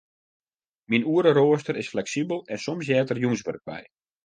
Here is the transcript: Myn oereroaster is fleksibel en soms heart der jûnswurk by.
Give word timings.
Myn 0.93 1.05
oereroaster 1.11 1.75
is 1.83 1.91
fleksibel 1.93 2.43
en 2.55 2.59
soms 2.65 2.89
heart 2.95 3.07
der 3.11 3.21
jûnswurk 3.23 3.63
by. 3.71 3.81